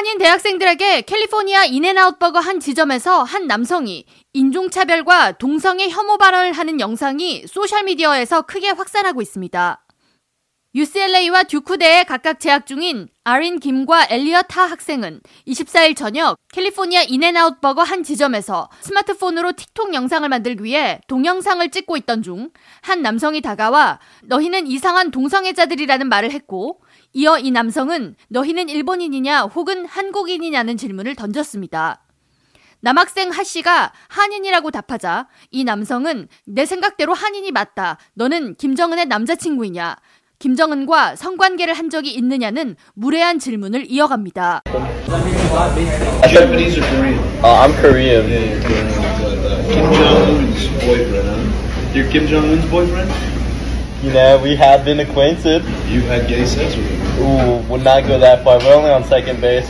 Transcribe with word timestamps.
한인 0.00 0.16
대학생들에게 0.16 1.02
캘리포니아 1.02 1.66
인앤아웃 1.66 2.18
버거 2.18 2.38
한 2.38 2.58
지점에서 2.58 3.22
한 3.22 3.46
남성이 3.46 4.06
인종차별과 4.32 5.32
동성애 5.32 5.90
혐오 5.90 6.16
발언을 6.16 6.52
하는 6.52 6.80
영상이 6.80 7.44
소셜미디어에서 7.46 8.40
크게 8.46 8.70
확산하고 8.70 9.20
있습니다. 9.20 9.84
UCLA와 10.72 11.42
듀크대에 11.44 12.04
각각 12.04 12.38
재학 12.38 12.64
중인 12.64 13.08
아린 13.24 13.58
김과 13.58 14.06
엘리엇 14.08 14.46
하 14.48 14.62
학생은 14.66 15.20
24일 15.48 15.96
저녁 15.96 16.36
캘리포니아 16.52 17.02
인앤아웃 17.02 17.60
버거 17.60 17.82
한 17.82 18.04
지점에서 18.04 18.70
스마트폰으로 18.80 19.52
틱톡 19.52 19.94
영상을 19.94 20.28
만들기 20.28 20.62
위해 20.62 21.00
동영상을 21.08 21.68
찍고 21.70 21.96
있던 21.98 22.22
중 22.22 22.50
한 22.82 23.02
남성이 23.02 23.40
다가와 23.40 23.98
너희는 24.24 24.66
이상한 24.68 25.10
동성애자들이라는 25.10 26.08
말을 26.08 26.30
했고 26.30 26.80
이어 27.12 27.38
이 27.38 27.50
남성은 27.50 28.14
너희는 28.28 28.68
일본인이냐 28.68 29.42
혹은 29.42 29.86
한국인이냐는 29.86 30.76
질문을 30.76 31.16
던졌습니다. 31.16 32.04
남학생 32.82 33.30
하 33.30 33.44
씨가 33.44 33.92
한인이라고 34.08 34.70
답하자 34.70 35.28
이 35.50 35.64
남성은 35.64 36.28
내 36.46 36.64
생각대로 36.64 37.12
한인이 37.12 37.50
맞다. 37.50 37.98
너는 38.14 38.54
김정은의 38.56 39.06
남자친구이냐? 39.06 39.96
김정은과 40.40 41.16
성관계를 41.16 41.74
한 41.74 41.90
적이 41.90 42.12
있느냐는 42.14 42.74
무례한 42.94 43.38
질문을 43.38 43.84
이어갑니다. 43.90 44.62
Japanese 46.30 46.78
or 46.78 46.86
Korean? 46.88 47.18
Uh, 47.44 47.60
I'm 47.60 47.72
Korean. 47.82 48.24
Yeah, 48.26 48.58
Korean. 48.64 48.88
Kim 49.70 49.92
Jong 49.92 50.16
Un's 50.32 50.66
boyfriend, 50.80 51.28
huh? 51.28 51.92
You're 51.94 52.08
Kim 52.10 52.26
Jong 52.26 52.44
Un's 52.48 52.64
boyfriend? 52.70 53.12
You 54.02 54.12
know, 54.14 54.40
we 54.42 54.56
have 54.56 54.82
been 54.82 55.00
acquainted. 55.00 55.62
You've 55.92 56.08
had 56.08 56.26
gay 56.26 56.46
sex 56.46 56.74
with 56.74 56.88
him. 56.88 57.00
Ooh, 57.20 57.60
would 57.68 57.84
not 57.84 58.08
go 58.08 58.18
that 58.18 58.42
far. 58.42 58.58
We're 58.60 58.74
only 58.74 58.90
on 58.90 59.04
second 59.04 59.42
base. 59.42 59.68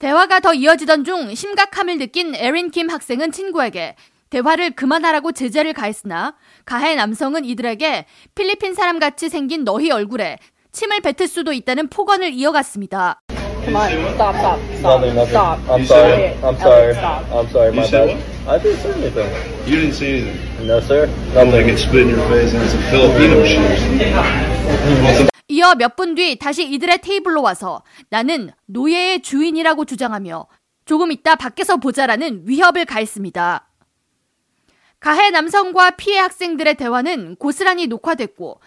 대화가 0.00 0.40
더 0.40 0.52
이어지던 0.54 1.04
중 1.04 1.32
심각함을 1.34 1.98
느낀 1.98 2.34
에린 2.34 2.70
킴 2.70 2.90
학생은 2.90 3.30
친구에게 3.30 3.94
대화를 4.30 4.72
그만하라고 4.72 5.32
제재를 5.32 5.72
가했으나 5.72 6.34
가해 6.64 6.94
남성은 6.94 7.44
이들에게 7.44 8.06
필리핀 8.34 8.74
사람 8.74 8.98
같이 8.98 9.28
생긴 9.28 9.64
너희 9.64 9.90
얼굴에 9.90 10.38
침을 10.72 11.00
뱉을 11.00 11.28
수도 11.28 11.52
있다는 11.52 11.88
폭언을 11.88 12.32
이어갔습니다. 12.32 13.20
Come 13.64 13.76
on, 13.76 13.90
stop, 14.14 14.34
stop, 14.36 14.60
stop, 14.76 15.04
Nothing, 15.04 15.14
nothing. 15.14 15.28
stop. 15.28 15.58
I'm 15.68 15.80
You 15.80 15.84
sorry. 15.86 16.12
said 16.12 16.38
I'm 16.40 16.56
Elliot, 16.56 16.60
sorry. 16.62 16.94
stop. 16.94 17.24
I'm 17.32 17.48
sorry. 17.50 17.68
You 17.68 17.80
My 17.80 17.84
said 17.86 18.06
bad. 18.06 18.16
what? 18.16 18.48
I 18.48 18.58
didn't 18.62 18.80
say 18.80 18.92
anything. 18.96 19.28
You 19.66 19.76
didn't 19.76 19.92
say 19.94 20.08
anything. 20.22 20.66
No, 20.66 20.80
sir. 20.80 21.04
I'm 21.36 21.50
like 21.52 21.66
Nothing. 21.66 21.68
it 21.68 21.78
spit 21.78 22.00
in 22.02 22.08
your 22.16 22.24
face 22.28 22.54
and 22.54 22.64
some 22.70 22.82
Filipino 22.88 23.44
shit 23.44 23.60
or 23.60 23.76
something. 23.76 25.28
이어 25.48 25.74
몇 25.74 25.96
분 25.96 26.14
뒤 26.14 26.36
다시 26.38 26.64
이들의 26.70 26.98
테이블로 27.00 27.42
와서 27.42 27.82
나는 28.10 28.50
노예의 28.66 29.22
주인이라고 29.22 29.84
주장하며 29.86 30.46
조금 30.84 31.10
있다 31.12 31.36
밖에서 31.36 31.76
보자라는 31.78 32.42
위협을 32.44 32.84
가했습니다. 32.84 33.67
가해 35.00 35.30
남성과 35.30 35.92
피해 35.92 36.18
학생들의 36.18 36.74
대화는 36.74 37.36
고스란히 37.36 37.86
녹화됐고 37.86 38.60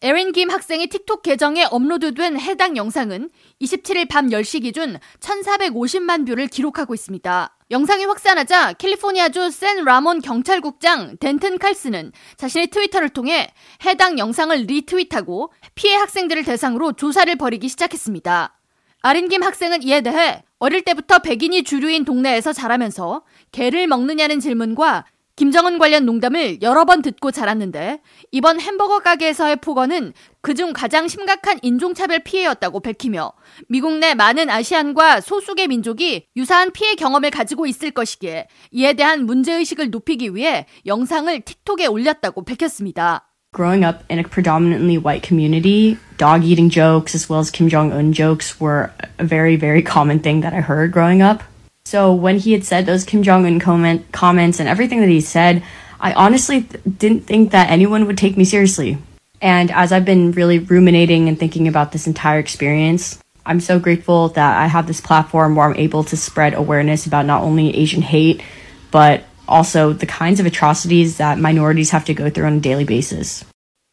에린 0.00 0.32
김 0.32 0.50
학생의 0.50 0.88
틱톡 0.88 1.22
계정에 1.22 1.64
업로드된 1.64 2.38
해당 2.38 2.76
영상은 2.76 3.30
27일 3.62 4.08
밤 4.08 4.28
10시 4.28 4.62
기준 4.62 4.98
1450만 5.20 6.26
뷰를 6.26 6.46
기록하고 6.46 6.92
있습니다. 6.92 7.56
영상이 7.70 8.04
확산하자 8.04 8.74
캘리포니아주 8.74 9.50
샌 9.50 9.82
라몬 9.84 10.20
경찰국장 10.20 11.16
덴튼 11.20 11.58
칼슨은 11.58 12.12
자신의 12.36 12.66
트위터를 12.66 13.08
통해 13.10 13.52
해당 13.86 14.18
영상을 14.18 14.54
리트윗하고 14.54 15.52
피해 15.74 15.94
학생들을 15.96 16.44
대상으로 16.44 16.92
조사를 16.92 17.34
벌이기 17.36 17.68
시작했습니다. 17.68 18.58
아린 19.00 19.28
김 19.28 19.42
학생은 19.42 19.82
이에 19.82 20.00
대해 20.02 20.42
어릴 20.58 20.82
때부터 20.82 21.18
백인이 21.20 21.62
주류인 21.64 22.04
동네에서 22.04 22.52
자라면서 22.52 23.22
개를 23.52 23.86
먹느냐는 23.86 24.40
질문과 24.40 25.04
김정은 25.36 25.78
관련 25.78 26.06
농담을 26.06 26.62
여러 26.62 26.84
번 26.84 27.02
듣고 27.02 27.32
자랐는데 27.32 28.00
이번 28.30 28.60
햄버거 28.60 29.00
가게에서의 29.00 29.56
폭언은 29.56 30.12
그중 30.42 30.72
가장 30.72 31.08
심각한 31.08 31.58
인종차별 31.62 32.20
피해였다고 32.20 32.78
밝히며 32.78 33.32
미국 33.68 33.98
내 33.98 34.14
많은 34.14 34.48
아시안과 34.48 35.20
소수계 35.20 35.66
민족이 35.66 36.28
유사한 36.36 36.70
피해 36.70 36.94
경험을 36.94 37.30
가지고 37.30 37.66
있을 37.66 37.90
것이기에 37.90 38.46
이에 38.70 38.92
대한 38.92 39.26
문제의식을 39.26 39.90
높이기 39.90 40.36
위해 40.36 40.66
영상을 40.86 41.40
틱톡에 41.40 41.86
올렸다고 41.86 42.44
밝혔습니다. 42.44 43.28
Growing 43.52 43.84
up 43.84 44.04
in 44.10 44.18
a 44.18 44.24
predominantly 44.24 44.98
white 44.98 45.22
community, 45.22 45.96
dog 46.18 46.42
eating 46.44 46.68
jokes 46.68 47.14
as 47.14 47.30
well 47.30 47.40
as 47.40 47.52
Kim 47.52 47.68
Jong 47.68 47.92
un 47.92 48.12
jokes 48.12 48.60
were 48.60 48.90
a 49.18 49.24
very, 49.24 49.54
very 49.54 49.80
common 49.80 50.18
thing 50.20 50.42
that 50.42 50.52
I 50.52 50.60
heard 50.60 50.92
growing 50.92 51.22
up. 51.22 51.42
So 51.85 52.13
when 52.13 52.37
he 52.37 52.51
had 52.51 52.63
said 52.63 52.85
those 52.85 53.03
Kim 53.03 53.23
Jong 53.23 53.45
un 53.45 53.59
comment, 53.59 54.11
comments 54.11 54.59
and 54.59 54.69
everything 54.69 54.99
that 55.01 55.09
he 55.09 55.21
said, 55.21 55.63
I 55.99 56.13
honestly 56.13 56.61
th- 56.61 56.83
didn't 56.85 57.25
think 57.25 57.51
that 57.51 57.69
anyone 57.69 58.05
would 58.05 58.17
take 58.17 58.37
me 58.37 58.45
seriously. 58.45 58.97
And 59.41 59.71
as 59.71 59.91
I've 59.91 60.05
been 60.05 60.31
really 60.31 60.59
ruminating 60.59 61.27
and 61.27 61.39
thinking 61.39 61.67
about 61.67 61.91
this 61.91 62.07
entire 62.07 62.39
experience, 62.39 63.19
I'm 63.45 63.59
so 63.59 63.79
grateful 63.79 64.29
that 64.29 64.57
I 64.57 64.67
have 64.67 64.85
this 64.85 65.01
platform 65.01 65.55
where 65.55 65.65
I'm 65.65 65.75
able 65.75 66.03
to 66.05 66.17
spread 66.17 66.53
awareness 66.53 67.07
about 67.07 67.25
not 67.25 67.41
only 67.41 67.75
Asian 67.75 68.01
hate, 68.01 68.43
but 68.91 69.23
also 69.47 69.91
the 69.93 70.05
kinds 70.05 70.39
of 70.39 70.45
atrocities 70.45 71.17
that 71.17 71.39
minorities 71.39 71.89
have 71.89 72.05
to 72.05 72.13
go 72.13 72.29
through 72.29 72.45
on 72.45 72.57
a 72.57 72.59
daily 72.59 72.85
basis. 72.85 73.43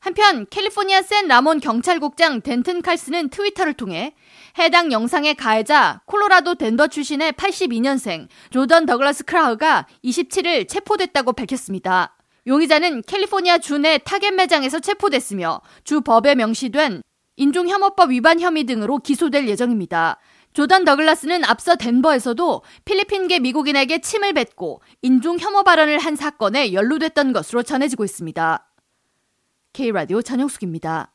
한편 0.00 0.46
캘리포니아 0.46 1.02
샌 1.02 1.28
라몬 1.28 1.60
경찰국장 1.60 2.40
덴튼 2.40 2.80
칼스는 2.80 3.28
트위터를 3.28 3.74
통해 3.74 4.14
해당 4.57 4.91
영상의 4.91 5.35
가해자 5.35 6.01
콜로라도 6.05 6.55
덴버 6.55 6.87
출신의 6.87 7.33
82년생 7.33 8.27
조던 8.51 8.85
더글라스 8.85 9.25
크라우가 9.25 9.85
27일 10.03 10.67
체포됐다고 10.69 11.33
밝혔습니다. 11.33 12.15
용의자는 12.47 13.01
캘리포니아 13.01 13.57
주 13.57 13.77
내 13.77 13.97
타겟 13.97 14.31
매장에서 14.31 14.79
체포됐으며 14.79 15.61
주 15.83 16.01
법에 16.01 16.35
명시된 16.35 17.01
인종혐오법 17.37 18.11
위반 18.11 18.39
혐의 18.39 18.63
등으로 18.63 18.99
기소될 18.99 19.47
예정입니다. 19.49 20.19
조던 20.53 20.85
더글라스는 20.85 21.43
앞서 21.43 21.75
덴버에서도 21.75 22.61
필리핀계 22.85 23.39
미국인에게 23.39 23.99
침을 23.99 24.31
뱉고 24.31 24.81
인종혐오 25.01 25.63
발언을 25.63 25.99
한 25.99 26.15
사건에 26.15 26.71
연루됐던 26.71 27.33
것으로 27.33 27.63
전해지고 27.63 28.05
있습니다. 28.05 28.71
K라디오 29.73 30.21
전영숙입니다. 30.21 31.14